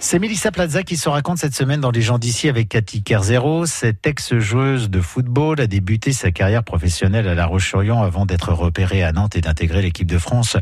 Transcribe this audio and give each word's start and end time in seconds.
C'est 0.00 0.20
Melissa 0.20 0.50
Plaza 0.50 0.84
qui 0.84 0.96
se 0.96 1.10
raconte 1.10 1.36
cette 1.36 1.54
semaine 1.54 1.82
dans 1.82 1.90
Les 1.90 2.00
gens 2.00 2.18
d'ici 2.18 2.48
avec 2.48 2.70
Cathy 2.70 3.02
Kerzero. 3.02 3.66
Cette 3.66 4.06
ex-joueuse 4.06 4.88
de 4.88 5.02
football 5.02 5.60
a 5.60 5.66
débuté 5.66 6.12
sa 6.12 6.30
carrière 6.30 6.64
professionnelle 6.64 7.28
à 7.28 7.34
La 7.34 7.44
Roche-sur-Yon 7.44 8.02
avant 8.02 8.24
d'être 8.24 8.54
repérée 8.54 9.02
à 9.02 9.12
Nantes 9.12 9.36
et 9.36 9.42
d'intégrer 9.42 9.82
l'équipe 9.82 10.06
de 10.06 10.16
France 10.16 10.56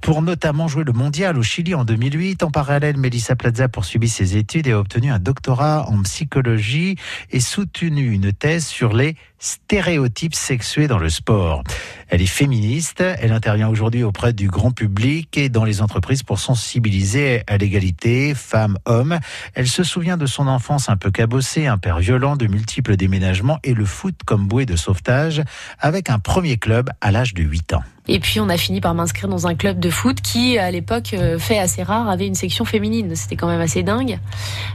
pour 0.00 0.22
notamment 0.22 0.68
jouer 0.68 0.84
le 0.84 0.92
mondial 0.92 1.36
au 1.36 1.42
Chili 1.42 1.74
en 1.74 1.84
2008. 1.84 2.44
En 2.44 2.52
parallèle, 2.52 2.96
Melissa 2.96 3.34
Plaza 3.34 3.66
poursuivit 3.66 4.08
ses 4.08 4.36
études 4.36 4.68
et 4.68 4.72
a 4.72 4.78
obtenu 4.78 5.10
un 5.10 5.18
doctorat 5.18 5.88
en 5.88 6.00
psychologie 6.02 6.94
et 7.30 7.40
soutenu 7.40 8.12
une 8.12 8.32
thèse 8.32 8.66
sur 8.66 8.92
les 8.92 9.16
stéréotypes 9.42 10.36
sexués 10.36 10.86
dans 10.86 10.98
le 10.98 11.10
sport. 11.10 11.64
Elle 12.08 12.22
est 12.22 12.26
féministe, 12.26 13.00
elle 13.00 13.32
intervient 13.32 13.68
aujourd'hui 13.68 14.04
auprès 14.04 14.32
du 14.32 14.48
grand 14.48 14.70
public 14.70 15.36
et 15.36 15.48
dans 15.48 15.64
les 15.64 15.82
entreprises 15.82 16.22
pour 16.22 16.38
sensibiliser 16.38 17.42
à 17.48 17.58
l'égalité 17.58 18.34
femmes-hommes. 18.34 19.18
Elle 19.54 19.66
se 19.66 19.82
souvient 19.82 20.16
de 20.16 20.26
son 20.26 20.46
enfance 20.46 20.88
un 20.88 20.96
peu 20.96 21.10
cabossée, 21.10 21.66
un 21.66 21.78
père 21.78 21.98
violent, 21.98 22.36
de 22.36 22.46
multiples 22.46 22.96
déménagements 22.96 23.58
et 23.64 23.74
le 23.74 23.84
foot 23.84 24.14
comme 24.24 24.46
bouée 24.46 24.64
de 24.64 24.76
sauvetage 24.76 25.42
avec 25.80 26.08
un 26.08 26.20
premier 26.20 26.56
club 26.56 26.90
à 27.00 27.10
l'âge 27.10 27.34
de 27.34 27.42
8 27.42 27.74
ans. 27.74 27.82
Et 28.08 28.18
puis 28.18 28.40
on 28.40 28.48
a 28.48 28.56
fini 28.56 28.80
par 28.80 28.94
m'inscrire 28.94 29.28
dans 29.28 29.46
un 29.46 29.54
club 29.54 29.78
de 29.78 29.88
foot 29.88 30.20
qui, 30.20 30.58
à 30.58 30.70
l'époque, 30.70 31.14
euh, 31.14 31.38
fait 31.38 31.58
assez 31.58 31.82
rare, 31.82 32.08
avait 32.08 32.26
une 32.26 32.34
section 32.34 32.64
féminine. 32.64 33.14
C'était 33.14 33.36
quand 33.36 33.46
même 33.46 33.60
assez 33.60 33.82
dingue. 33.82 34.18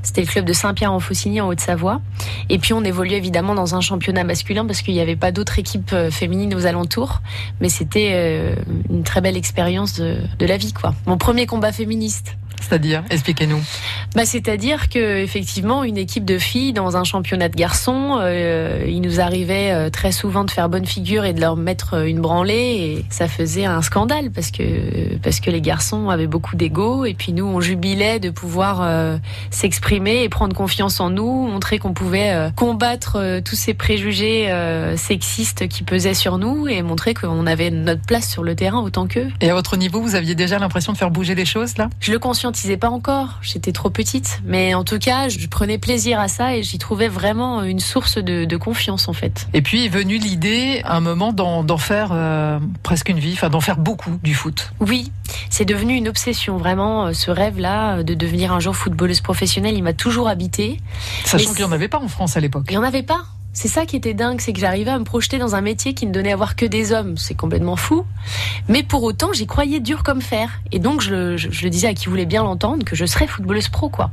C'était 0.02 0.22
le 0.22 0.28
club 0.28 0.46
de 0.46 0.54
Saint-Pierre-en-Faucigny 0.54 1.42
en 1.42 1.48
Haute-Savoie. 1.50 2.02
Et 2.50 2.58
puis 2.58 2.74
on 2.74 2.84
évoluait 2.84 3.18
évidemment 3.18 3.54
dans 3.54 3.76
un 3.76 3.82
championnat 3.82 4.24
masculin 4.24 4.66
parce 4.66 4.82
qu'il 4.82 4.94
n'y 4.94 5.02
avait 5.02 5.18
pas 5.18 5.32
d'autres 5.32 5.60
équipes 5.60 5.92
euh, 5.94 6.10
féminines 6.10 6.54
aux 6.56 6.66
alentours. 6.66 7.22
Mais 7.60 7.70
c'était 7.70 8.12
euh, 8.14 8.56
une 8.90 9.04
très 9.04 9.20
belle 9.20 9.38
expérience 9.38 10.00
de, 10.00 10.18
de 10.40 10.46
la 10.46 10.58
vie, 10.58 10.72
quoi. 10.72 10.96
Mon 11.06 11.18
premier 11.18 11.46
combat 11.46 11.74
féministe. 11.74 12.38
C'est-à-dire, 12.62 13.04
expliquez-nous. 13.10 13.62
Bah, 14.16 14.26
c'est-à-dire 14.26 14.90
que 14.90 15.22
effectivement, 15.22 15.84
une 15.84 15.98
équipe 15.98 16.26
de 16.26 16.38
filles 16.38 16.74
dans 16.74 16.98
un 16.98 17.04
championnat 17.04 17.50
de 17.50 17.56
garçons, 17.56 18.18
euh, 18.20 18.84
il 18.88 19.02
nous 19.02 19.22
arrivait 19.22 19.72
euh, 19.72 19.90
très 19.90 20.12
souvent 20.12 20.44
de 20.44 20.52
faire 20.52 20.68
bonne 20.68 20.86
figure 20.86 21.24
et 21.24 21.34
de 21.34 21.40
leur 21.40 21.56
mettre 21.56 21.94
euh, 21.94 22.06
une 22.06 22.20
branlée, 22.20 22.54
et 22.54 23.06
ça 23.10 23.28
faisait 23.28 23.66
un 23.66 23.82
scandale 23.82 24.32
parce 24.32 24.52
que 24.52 25.16
parce 25.18 25.40
que 25.40 25.50
les 25.52 25.62
garçons 25.62 26.10
avaient 26.10 26.28
beaucoup 26.28 26.56
d'ego, 26.56 27.06
et 27.06 27.14
puis 27.14 27.32
nous, 27.32 27.46
on 27.46 27.62
jubilait 27.62 28.20
de 28.20 28.30
pouvoir 28.30 28.82
euh, 28.82 29.18
s'exprimer 29.50 30.24
et 30.24 30.30
prendre 30.30 30.56
confiance 30.56 31.00
en 31.00 31.10
nous, 31.10 31.48
montrer 31.48 31.80
qu'on 31.80 31.94
pouvait 31.94 32.50
combattre 32.56 33.42
tous 33.46 33.56
ces 33.56 33.74
préjugés 33.74 34.52
sexistes 34.96 35.68
qui 35.68 35.84
pesaient 35.84 36.14
sur 36.14 36.38
nous 36.38 36.68
et 36.68 36.82
montrer 36.82 37.14
qu'on 37.14 37.46
avait 37.46 37.70
notre 37.70 38.02
place 38.02 38.30
sur 38.30 38.44
le 38.44 38.56
terrain 38.56 38.80
autant 38.80 39.08
qu'eux. 39.08 39.28
Et 39.42 39.50
à 39.50 39.54
votre 39.54 39.78
niveau, 39.78 40.02
vous 40.02 40.16
aviez 40.16 40.36
déjà 40.36 40.60
l'impression 40.60 40.94
de 40.94 40.98
faire 40.98 41.12
bouger 41.12 41.36
les 41.36 41.46
choses 41.46 41.78
là? 41.78 41.90
Je 42.00 42.12
le 42.12 42.20
conscientisais 42.48 42.78
pas 42.78 42.90
encore, 42.90 43.40
j'étais 43.42 43.74
trop 43.74 43.90
petite. 43.90 44.40
Mais 44.46 44.74
en 44.74 44.86
tout 44.86 45.00
cas, 45.00 45.28
je 45.28 45.46
prenais 45.48 45.78
plaisir 45.78 46.18
à 46.18 46.30
ça 46.30 46.56
et 46.56 46.64
j'y 46.64 46.78
trouvais 46.78 47.10
vraiment 47.10 47.62
une 47.62 47.82
source 47.82 48.18
de, 48.18 48.46
de, 48.46 48.58
confiance 48.58 49.10
en 49.10 49.14
fait. 49.14 49.50
Et 49.54 49.62
puis 49.62 49.86
est 49.86 49.90
venue 49.90 50.18
l'idée, 50.18 50.82
à 50.86 50.96
un 50.96 51.02
moment, 51.02 51.34
d'en 51.34 51.78
faire 51.78 52.12
euh, 52.14 52.60
presque 52.84 53.10
une 53.10 53.20
vie, 53.20 53.34
enfin 53.34 53.50
d'en 53.50 53.60
faire 53.60 53.78
beaucoup 53.78 54.18
du 54.24 54.34
foot. 54.34 54.72
Oui, 54.80 55.12
c'est 55.50 55.66
devenu 55.66 55.96
une 55.96 56.08
obsession, 56.08 56.56
vraiment, 56.56 57.14
ce 57.14 57.32
rêve-là 57.32 58.04
de 58.04 58.14
devenir 58.14 58.54
un 58.54 58.62
jour 58.62 58.76
footballeuse 58.76 59.20
professionnelle, 59.20 59.76
il 59.76 59.84
m'a 59.84 59.94
toujours 59.94 60.30
habité. 60.30 60.80
Sachant 61.26 61.52
qu'il 61.54 61.66
n'y 61.66 61.70
en 61.70 61.74
avait 61.74 61.90
pas 61.90 62.00
en 62.00 62.08
France 62.08 62.38
à 62.38 62.40
l'époque. 62.40 62.68
Il 62.70 62.72
n'y 62.72 62.78
en 62.78 62.84
avait 62.84 63.04
pas. 63.04 63.26
C'est 63.60 63.70
ça 63.70 63.88
qui 63.88 63.96
était 63.96 64.14
dingue, 64.14 64.40
c'est 64.40 64.54
que 64.54 64.60
j'arrivais 64.60 64.92
à 64.92 65.00
me 65.00 65.04
projeter 65.04 65.40
dans 65.40 65.56
un 65.56 65.62
métier 65.62 65.96
qui 65.96 66.06
ne 66.06 66.12
donnait 66.12 66.32
à 66.32 66.36
voir 66.36 66.56
que 66.56 66.64
des 66.64 66.92
hommes. 66.92 67.18
C'est 67.18 67.34
complètement 67.34 67.76
fou. 67.76 68.06
Mais 68.68 68.84
pour 68.84 69.02
autant, 69.02 69.34
j'y 69.34 69.48
croyais 69.48 69.80
dur 69.80 70.04
comme 70.04 70.22
fer. 70.22 70.62
Et 70.72 70.78
donc, 70.78 71.02
je, 71.02 71.38
le 71.64 71.70
disais 71.72 71.88
à 71.88 71.96
qui 71.96 72.08
voulait 72.08 72.28
bien 72.28 72.44
l'entendre 72.44 72.86
que 72.86 72.96
je 72.96 73.04
serais 73.08 73.26
footballeuse 73.26 73.70
pro, 73.70 73.90
quoi. 73.90 74.12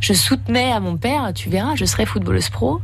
Je 0.00 0.14
soutenais 0.14 0.72
à 0.72 0.80
mon 0.80 0.96
père, 0.96 1.30
tu 1.34 1.50
verras, 1.50 1.74
je 1.74 1.84
serais 1.84 2.06
footballeuse 2.06 2.48
pro. 2.48 2.80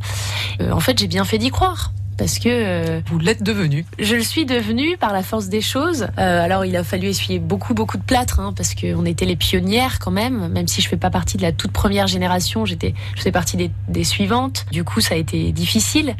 Euh, 0.60 0.72
en 0.72 0.80
fait, 0.80 0.98
j'ai 0.98 1.06
bien 1.06 1.24
fait 1.24 1.38
d'y 1.38 1.48
croire 1.48 1.92
parce 2.22 2.38
que 2.38 2.48
euh, 2.48 3.00
vous 3.06 3.18
l'êtes 3.18 3.42
devenu. 3.42 3.84
Je 3.98 4.14
le 4.14 4.22
suis 4.22 4.46
devenu 4.46 4.96
par 4.96 5.12
la 5.12 5.24
force 5.24 5.48
des 5.48 5.60
choses. 5.60 6.06
Euh, 6.18 6.44
alors 6.44 6.64
il 6.64 6.76
a 6.76 6.84
fallu 6.84 7.08
essuyer 7.08 7.40
beaucoup 7.40 7.74
beaucoup 7.74 7.96
de 7.96 8.02
plâtre 8.04 8.38
hein, 8.38 8.52
parce 8.56 8.76
qu'on 8.76 9.04
était 9.04 9.24
les 9.24 9.34
pionnières 9.34 9.98
quand 9.98 10.12
même. 10.12 10.46
Même 10.46 10.68
si 10.68 10.80
je 10.80 10.88
fais 10.88 10.96
pas 10.96 11.10
partie 11.10 11.36
de 11.36 11.42
la 11.42 11.50
toute 11.50 11.72
première 11.72 12.06
génération, 12.06 12.64
j'étais 12.64 12.94
je 13.16 13.18
faisais 13.18 13.32
partie 13.32 13.56
des, 13.56 13.72
des, 13.88 14.04
suivantes. 14.04 14.66
Du 14.70 14.84
coup 14.84 15.00
ça 15.00 15.16
a 15.16 15.18
été 15.18 15.50
difficile, 15.50 16.14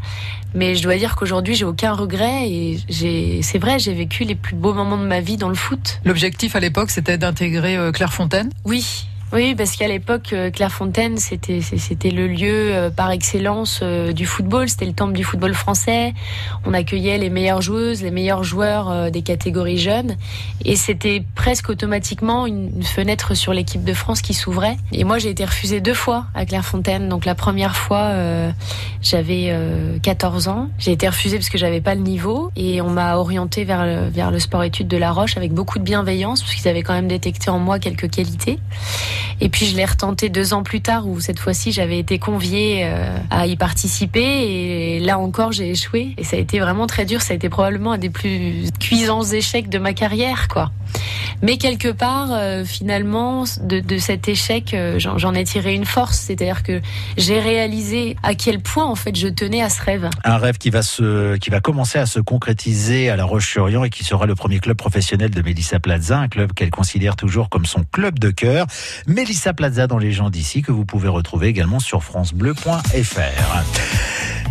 mais 0.54 0.75
je 0.75 0.82
dois 0.82 0.97
dire 0.97 1.15
qu'aujourd'hui 1.15 1.54
j'ai 1.54 1.65
aucun 1.65 1.93
regret 1.93 2.50
et 2.50 2.81
j'ai 2.88 3.41
c'est 3.43 3.59
vrai 3.59 3.78
j'ai 3.78 3.94
vécu 3.94 4.25
les 4.25 4.34
plus 4.34 4.56
beaux 4.56 4.75
moments 4.75 4.99
de 4.99 5.06
ma 5.06 5.21
vie 5.21 5.37
dans 5.37 5.50
le 5.50 5.55
foot. 5.55 6.00
L'objectif 6.05 6.56
à 6.56 6.60
l'époque 6.60 6.91
c'était 6.91 7.16
d'intégrer 7.16 7.76
euh, 7.76 7.93
Clairefontaine? 7.93 8.50
Oui, 8.65 9.06
oui, 9.32 9.54
parce 9.54 9.76
qu'à 9.76 9.88
l'époque, 9.88 10.34
Clairefontaine, 10.53 11.19
c'était 11.19 11.60
c'était 11.60 12.10
le 12.10 12.26
lieu 12.26 12.91
par 12.94 13.10
excellence 13.10 13.82
du 13.82 14.26
football. 14.26 14.69
C'était 14.69 14.87
le 14.87 14.93
temple 14.93 15.15
du 15.15 15.25
football 15.25 15.54
français. 15.54 16.15
On 16.65 16.75
accueillait 16.75 17.19
les 17.19 17.31
meilleures 17.31 17.62
joueuses, 17.62 18.03
les 18.03 18.10
meilleurs 18.10 18.44
joueurs 18.44 19.10
des 19.10 19.22
catégories 19.22 19.78
jeunes, 19.78 20.16
et 20.65 20.76
c'était 20.76 21.25
presque 21.34 21.70
automatiquement 21.70 22.47
une 22.47 22.82
fenêtre 22.82 23.34
sur 23.34 23.53
l'équipe 23.53 23.84
de 23.84 23.94
France 23.94 24.22
qui 24.22 24.34
s'ouvrait. 24.34 24.76
Et 24.93 25.04
moi, 25.04 25.19
j'ai 25.19 25.31
été 25.31 25.44
refusée 25.44 25.81
deux 25.81 25.94
fois 25.94 26.26
à 26.34 26.44
Clairefontaine. 26.47 27.09
Donc 27.09 27.25
la 27.25 27.34
première 27.34 27.76
fois, 27.76 28.03
euh, 28.10 28.50
j'avais 29.02 29.48
euh, 29.48 29.98
14 30.02 30.48
ans. 30.48 30.68
J'ai 30.78 30.92
été 30.92 31.08
refusée 31.08 31.36
parce 31.36 31.50
que 31.50 31.58
j'avais 31.58 31.80
pas 31.80 31.94
le 31.94 32.00
niveau, 32.00 32.50
et 32.56 32.80
on 32.80 32.90
m'a 32.90 33.16
orientée 33.16 33.64
vers 33.64 33.84
le, 33.84 34.08
vers 34.08 34.30
le 34.30 34.38
sport-études 34.38 34.88
de 34.88 34.96
La 34.96 35.12
Roche 35.12 35.36
avec 35.36 35.52
beaucoup 35.52 35.78
de 35.78 35.84
bienveillance, 35.84 36.42
parce 36.42 36.54
qu'ils 36.54 36.68
avaient 36.68 36.82
quand 36.82 36.94
même 36.94 37.08
détecté 37.08 37.50
en 37.50 37.58
moi 37.58 37.78
quelques 37.78 38.10
qualités. 38.10 38.58
Et 39.40 39.48
puis 39.48 39.66
je 39.66 39.76
l'ai 39.76 39.84
retenté 39.84 40.28
deux 40.28 40.54
ans 40.54 40.62
plus 40.62 40.80
tard 40.80 41.08
où 41.08 41.18
cette 41.20 41.40
fois-ci 41.40 41.72
j'avais 41.72 41.98
été 41.98 42.20
conviée 42.20 42.82
euh, 42.84 43.16
à 43.30 43.46
y 43.46 43.56
participer 43.56 44.20
et 44.20 45.00
là 45.00 45.19
encore 45.19 45.50
j'ai 45.50 45.70
échoué 45.70 46.14
et 46.16 46.22
ça 46.22 46.36
a 46.36 46.38
été 46.38 46.60
vraiment 46.60 46.86
très 46.86 47.04
dur. 47.04 47.22
Ça 47.22 47.32
a 47.32 47.36
été 47.36 47.48
probablement 47.48 47.92
un 47.92 47.98
des 47.98 48.10
plus 48.10 48.70
cuisants 48.78 49.24
échecs 49.24 49.69
de 49.69 49.78
ma 49.78 49.94
carrière, 49.94 50.46
quoi. 50.46 50.70
Mais 51.42 51.58
quelque 51.58 51.88
part, 51.88 52.28
euh, 52.30 52.64
finalement, 52.64 53.44
de, 53.62 53.98
cet 53.98 54.28
échec, 54.28 54.75
euh, 54.75 54.98
j'en 54.98 55.34
ai 55.34 55.42
tiré 55.44 55.75
une 55.75 55.84
force. 55.84 56.19
C'est-à-dire 56.19 56.62
que 56.62 56.80
j'ai 57.16 57.41
réalisé 57.41 58.16
à 58.22 58.34
quel 58.34 58.60
point, 58.60 58.86
en 58.86 58.94
fait, 58.94 59.16
je 59.16 59.26
tenais 59.26 59.60
à 59.60 59.69
ce 59.69 59.82
rêve. 59.82 60.08
Un 60.25 60.38
rêve 60.38 60.58
qui 60.58 60.70
va 60.70 60.82
se, 60.82 61.36
qui 61.36 61.50
va 61.50 61.60
commencer 61.60 61.98
à 61.98 62.06
se 62.06 62.20
concrétiser 62.20 63.10
à 63.10 63.16
La 63.16 63.25
Roche-sur-Yon 63.25 63.84
et 63.84 63.91
qui 63.91 64.04
sera 64.04 64.26
le 64.26 64.36
premier 64.36 64.60
club 64.60 64.76
professionnel 64.76 65.31
de 65.31 65.42
Mélissa 65.42 65.81
Plaza, 65.81 66.19
un 66.19 66.28
club 66.28 66.52
qu'elle 66.52 66.70
considère 66.70 67.16
toujours 67.16 67.48
comme 67.48 67.66
son 67.66 67.82
club 67.91 68.20
de 68.20 68.31
cœur. 68.31 68.66
Mélissa 69.08 69.52
Plaza 69.52 69.88
dans 69.88 69.98
les 69.98 70.12
gens 70.12 70.31
d'ici, 70.31 70.62
que 70.62 70.70
vous 70.70 70.84
pouvez 70.84 71.08
retrouver 71.08 71.48
également 71.48 71.81
sur 71.81 72.04
francebleu.fr. 72.04 73.64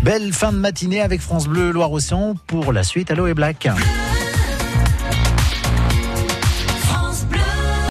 Belle 0.03 0.33
fin 0.33 0.51
de 0.51 0.57
matinée 0.57 0.99
avec 0.99 1.21
France 1.21 1.47
Bleu 1.47 1.71
Loire-Océan 1.71 2.35
pour 2.47 2.73
la 2.73 2.83
suite. 2.83 3.11
Allo 3.11 3.27
et 3.27 3.33
Black. 3.33 3.69